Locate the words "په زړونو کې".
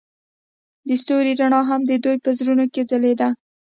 2.23-2.81